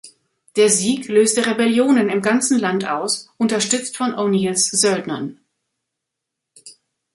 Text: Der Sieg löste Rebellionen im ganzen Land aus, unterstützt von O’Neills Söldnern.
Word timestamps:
Der 0.55 0.71
Sieg 0.71 1.07
löste 1.09 1.45
Rebellionen 1.45 2.09
im 2.09 2.23
ganzen 2.23 2.57
Land 2.57 2.89
aus, 2.89 3.29
unterstützt 3.37 3.97
von 3.97 4.15
O’Neills 4.15 4.65
Söldnern. 4.71 5.39